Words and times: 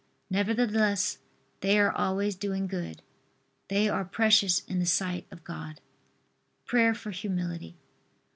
Nevertheless 0.31 1.19
they 1.59 1.77
are 1.77 1.91
always 1.91 2.35
doing 2.35 2.65
good. 2.65 3.03
These 3.67 3.91
are 3.91 4.03
precious 4.03 4.61
in 4.65 4.79
the 4.79 4.85
sight 4.87 5.27
of 5.29 5.43
God. 5.43 5.79
PRAYER 6.65 6.95
FOR 6.95 7.11
HUMILITY. 7.11 7.77